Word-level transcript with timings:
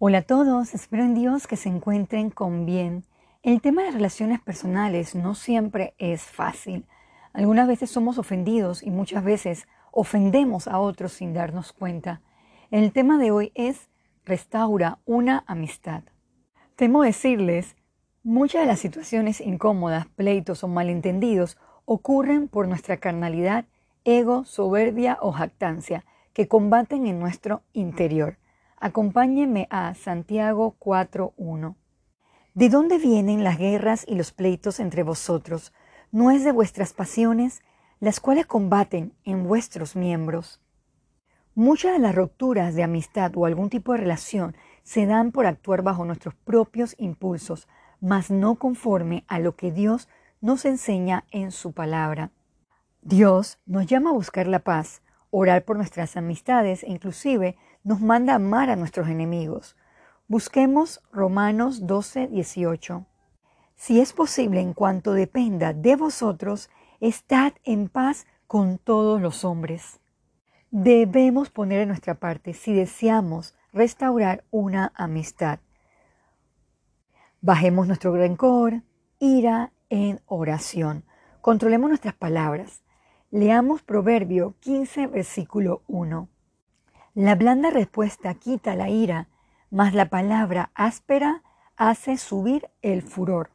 Hola 0.00 0.18
a 0.18 0.22
todos, 0.22 0.74
espero 0.74 1.04
en 1.04 1.14
Dios 1.14 1.46
que 1.46 1.56
se 1.56 1.68
encuentren 1.68 2.28
con 2.28 2.66
bien. 2.66 3.04
El 3.44 3.60
tema 3.60 3.84
de 3.84 3.92
relaciones 3.92 4.40
personales 4.40 5.14
no 5.14 5.36
siempre 5.36 5.94
es 5.98 6.22
fácil. 6.22 6.84
Algunas 7.32 7.68
veces 7.68 7.90
somos 7.90 8.18
ofendidos 8.18 8.82
y 8.82 8.90
muchas 8.90 9.22
veces 9.22 9.68
ofendemos 9.92 10.66
a 10.66 10.80
otros 10.80 11.12
sin 11.12 11.32
darnos 11.32 11.72
cuenta. 11.72 12.22
El 12.72 12.92
tema 12.92 13.18
de 13.18 13.30
hoy 13.30 13.52
es 13.54 13.88
restaura 14.24 14.98
una 15.04 15.44
amistad. 15.46 16.02
Temo 16.74 17.04
decirles, 17.04 17.76
muchas 18.24 18.62
de 18.62 18.66
las 18.66 18.80
situaciones 18.80 19.40
incómodas, 19.40 20.08
pleitos 20.08 20.64
o 20.64 20.68
malentendidos 20.68 21.56
ocurren 21.84 22.48
por 22.48 22.66
nuestra 22.66 22.96
carnalidad, 22.96 23.66
ego, 24.02 24.44
soberbia 24.44 25.18
o 25.20 25.30
jactancia 25.30 26.04
que 26.32 26.48
combaten 26.48 27.06
en 27.06 27.20
nuestro 27.20 27.62
interior. 27.72 28.38
Acompáñenme 28.78 29.66
a 29.70 29.94
Santiago 29.94 30.76
4.1. 30.78 31.76
¿De 32.54 32.68
dónde 32.68 32.98
vienen 32.98 33.42
las 33.44 33.58
guerras 33.58 34.04
y 34.06 34.14
los 34.14 34.32
pleitos 34.32 34.80
entre 34.80 35.02
vosotros? 35.02 35.72
¿No 36.12 36.30
es 36.30 36.44
de 36.44 36.52
vuestras 36.52 36.92
pasiones, 36.92 37.62
las 38.00 38.20
cuales 38.20 38.46
combaten 38.46 39.14
en 39.24 39.44
vuestros 39.44 39.96
miembros? 39.96 40.60
Muchas 41.54 41.92
de 41.92 42.00
las 42.00 42.14
rupturas 42.14 42.74
de 42.74 42.82
amistad 42.82 43.32
o 43.36 43.46
algún 43.46 43.70
tipo 43.70 43.92
de 43.92 43.98
relación 43.98 44.56
se 44.82 45.06
dan 45.06 45.30
por 45.30 45.46
actuar 45.46 45.82
bajo 45.82 46.04
nuestros 46.04 46.34
propios 46.34 46.94
impulsos, 46.98 47.68
mas 48.00 48.30
no 48.30 48.56
conforme 48.56 49.24
a 49.28 49.38
lo 49.38 49.54
que 49.54 49.70
Dios 49.70 50.08
nos 50.40 50.64
enseña 50.64 51.24
en 51.30 51.52
su 51.52 51.72
palabra. 51.72 52.32
Dios 53.02 53.58
nos 53.66 53.86
llama 53.86 54.10
a 54.10 54.14
buscar 54.14 54.46
la 54.46 54.58
paz, 54.58 55.00
orar 55.36 55.64
por 55.64 55.76
nuestras 55.76 56.16
amistades 56.16 56.84
e 56.84 56.90
inclusive 56.90 57.56
nos 57.82 58.00
manda 58.00 58.36
amar 58.36 58.70
a 58.70 58.76
nuestros 58.76 59.08
enemigos. 59.08 59.76
Busquemos 60.28 61.02
Romanos 61.12 61.88
12, 61.88 62.28
18. 62.28 63.04
Si 63.74 64.00
es 64.00 64.12
posible, 64.12 64.60
en 64.60 64.74
cuanto 64.74 65.12
dependa 65.12 65.72
de 65.72 65.96
vosotros, 65.96 66.70
estad 67.00 67.52
en 67.64 67.88
paz 67.88 68.26
con 68.46 68.78
todos 68.78 69.20
los 69.20 69.44
hombres. 69.44 69.98
Debemos 70.70 71.50
poner 71.50 71.80
en 71.80 71.88
nuestra 71.88 72.14
parte 72.14 72.52
si 72.54 72.72
deseamos 72.72 73.56
restaurar 73.72 74.44
una 74.52 74.92
amistad. 74.94 75.58
Bajemos 77.40 77.88
nuestro 77.88 78.14
rencor, 78.14 78.82
ira 79.18 79.72
en 79.90 80.20
oración. 80.26 81.04
Controlemos 81.40 81.88
nuestras 81.88 82.14
palabras. 82.14 82.84
Leamos 83.36 83.82
Proverbio 83.82 84.54
15, 84.60 85.08
versículo 85.08 85.82
1. 85.88 86.28
La 87.14 87.34
blanda 87.34 87.70
respuesta 87.70 88.32
quita 88.34 88.76
la 88.76 88.90
ira, 88.90 89.28
mas 89.72 89.92
la 89.92 90.08
palabra 90.08 90.70
áspera 90.76 91.42
hace 91.74 92.16
subir 92.16 92.70
el 92.80 93.02
furor. 93.02 93.50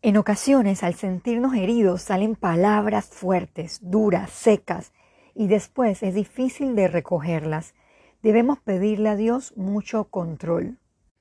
En 0.00 0.16
ocasiones, 0.16 0.82
al 0.82 0.94
sentirnos 0.94 1.52
heridos, 1.54 2.00
salen 2.00 2.34
palabras 2.34 3.04
fuertes, 3.04 3.78
duras, 3.82 4.30
secas, 4.30 4.94
y 5.34 5.48
después 5.48 6.02
es 6.02 6.14
difícil 6.14 6.74
de 6.74 6.88
recogerlas. 6.88 7.74
Debemos 8.22 8.58
pedirle 8.58 9.10
a 9.10 9.16
Dios 9.16 9.52
mucho 9.54 10.04
control. 10.04 10.78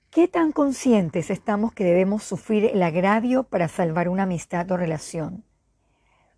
¿Qué 0.10 0.30
tan 0.30 0.54
conscientes 0.54 1.30
estamos 1.30 1.73
que 1.73 1.84
debemos 1.84 2.23
sufrir 2.23 2.64
el 2.64 2.82
agravio 2.82 3.44
para 3.44 3.68
salvar 3.68 4.08
una 4.08 4.23
amistad 4.23 4.72
o 4.72 4.78
relación? 4.78 5.44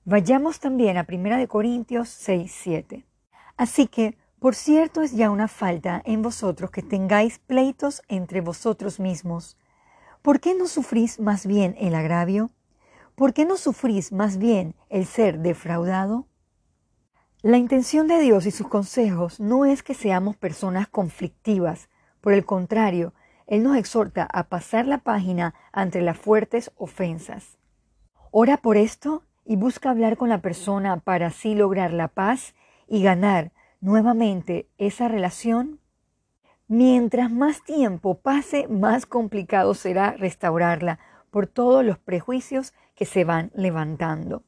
Vayamos 0.10 0.60
también 0.60 0.98
a 0.98 1.06
1 1.08 1.48
Corintios 1.48 2.10
6, 2.10 2.52
7. 2.64 3.06
Así 3.58 3.86
que, 3.86 4.18
por 4.40 4.56
cierto, 4.56 5.04
es 5.04 5.12
ya 5.12 5.30
una 5.30 5.48
falta 5.48 6.02
en 6.04 6.24
vosotros 6.24 6.72
que 6.72 6.82
tengáis 6.82 7.38
pleitos 7.38 8.02
entre 8.08 8.42
vosotros 8.42 9.00
mismos. 9.00 9.56
¿Por 10.24 10.40
qué 10.40 10.56
no 10.56 10.66
sufrís 10.66 11.20
más 11.20 11.46
bien 11.46 11.76
el 11.78 11.94
agravio? 11.94 12.50
¿Por 13.14 13.36
qué 13.36 13.46
no 13.46 13.56
sufrís 13.56 14.12
más 14.12 14.40
bien 14.40 14.74
el 14.90 15.06
ser 15.06 15.42
defraudado? 15.42 16.26
La 17.44 17.58
intención 17.58 18.08
de 18.08 18.20
Dios 18.20 18.48
y 18.48 18.52
sus 18.52 18.68
consejos 18.68 19.40
no 19.40 19.64
es 19.66 19.84
que 19.84 19.94
seamos 19.94 20.36
personas 20.36 20.88
conflictivas. 20.88 21.88
Por 22.20 22.34
el 22.34 22.46
contrario, 22.46 23.14
Él 23.46 23.62
nos 23.62 23.78
exhorta 23.78 24.28
a 24.34 24.50
pasar 24.50 24.88
la 24.88 24.98
página 24.98 25.54
ante 25.72 26.02
las 26.02 26.18
fuertes 26.18 26.72
ofensas. 26.78 27.60
Ora 28.32 28.58
por 28.58 28.76
esto 28.76 29.24
y 29.50 29.56
busca 29.56 29.90
hablar 29.90 30.16
con 30.16 30.30
la 30.30 30.44
persona 30.44 30.98
para 30.98 31.28
así 31.28 31.56
lograr 31.56 31.92
la 31.92 32.08
paz 32.08 32.54
y 32.88 33.02
ganar 33.02 33.52
nuevamente 33.82 34.70
esa 34.78 35.08
relación, 35.08 35.80
mientras 36.68 37.32
más 37.32 37.64
tiempo 37.64 38.20
pase, 38.20 38.68
más 38.68 39.08
complicado 39.08 39.74
será 39.74 40.12
restaurarla 40.12 41.00
por 41.32 41.48
todos 41.48 41.84
los 41.84 41.98
prejuicios 41.98 42.76
que 42.94 43.06
se 43.06 43.24
van 43.24 43.50
levantando. 43.56 44.44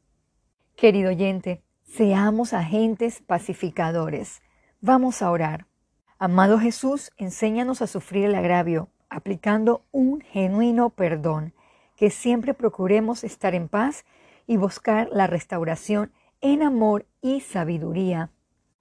Querido 0.75 1.09
oyente, 1.09 1.63
seamos 1.81 2.53
agentes 2.53 3.23
pacificadores. 3.25 4.43
Vamos 4.81 5.23
a 5.23 5.31
orar. 5.31 5.65
Amado 6.19 6.59
Jesús, 6.59 7.11
enséñanos 7.17 7.81
a 7.81 7.87
sufrir 7.87 8.25
el 8.25 8.35
agravio, 8.35 8.89
aplicando 9.09 9.83
un 9.91 10.21
genuino 10.21 10.91
perdón, 10.91 11.55
que 11.95 12.11
siempre 12.11 12.53
procuremos 12.53 13.23
estar 13.23 13.55
en 13.55 13.67
paz 13.67 14.05
y 14.51 14.57
buscar 14.57 15.07
la 15.13 15.27
restauración 15.27 16.11
en 16.41 16.61
amor 16.61 17.05
y 17.21 17.39
sabiduría. 17.39 18.31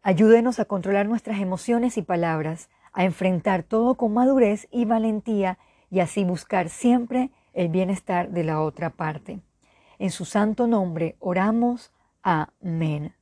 Ayúdenos 0.02 0.58
a 0.58 0.64
controlar 0.64 1.06
nuestras 1.06 1.38
emociones 1.38 1.96
y 1.96 2.02
palabras, 2.02 2.70
a 2.92 3.04
enfrentar 3.04 3.62
todo 3.62 3.94
con 3.94 4.12
madurez 4.12 4.66
y 4.72 4.84
valentía 4.84 5.58
y 5.88 6.00
así 6.00 6.24
buscar 6.24 6.70
siempre 6.70 7.30
el 7.52 7.68
bienestar 7.68 8.30
de 8.30 8.42
la 8.42 8.60
otra 8.60 8.90
parte. 8.90 9.42
En 10.00 10.10
su 10.10 10.24
santo 10.24 10.66
nombre 10.66 11.14
oramos. 11.20 11.92
Amén. 12.20 13.19